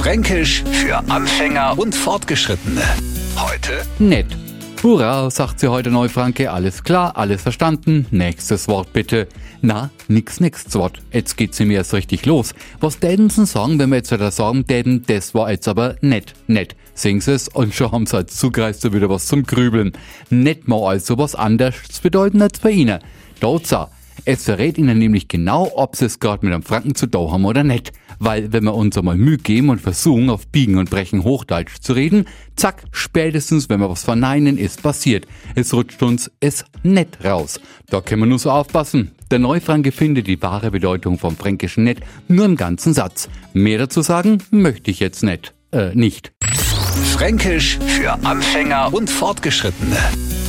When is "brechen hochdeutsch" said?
30.90-31.80